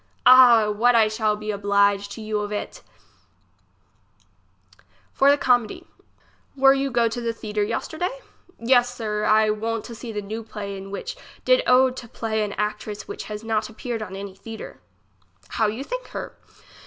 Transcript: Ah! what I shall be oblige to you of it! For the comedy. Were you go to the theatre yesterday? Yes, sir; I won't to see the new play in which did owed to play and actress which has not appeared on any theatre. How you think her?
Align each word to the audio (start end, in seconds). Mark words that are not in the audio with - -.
Ah! 0.25 0.67
what 0.71 0.95
I 0.95 1.07
shall 1.07 1.35
be 1.35 1.51
oblige 1.51 2.09
to 2.09 2.21
you 2.21 2.39
of 2.39 2.51
it! 2.51 2.81
For 5.13 5.29
the 5.29 5.37
comedy. 5.37 5.85
Were 6.55 6.73
you 6.73 6.89
go 6.89 7.07
to 7.07 7.21
the 7.21 7.33
theatre 7.33 7.61
yesterday? 7.63 8.09
Yes, 8.59 8.95
sir; 8.95 9.25
I 9.25 9.51
won't 9.51 9.85
to 9.85 9.93
see 9.93 10.11
the 10.11 10.23
new 10.23 10.41
play 10.41 10.75
in 10.75 10.89
which 10.89 11.15
did 11.45 11.61
owed 11.67 11.95
to 11.97 12.07
play 12.07 12.43
and 12.43 12.59
actress 12.59 13.07
which 13.07 13.25
has 13.25 13.43
not 13.43 13.69
appeared 13.69 14.01
on 14.01 14.15
any 14.15 14.33
theatre. 14.33 14.81
How 15.49 15.67
you 15.67 15.83
think 15.83 16.07
her? 16.07 16.35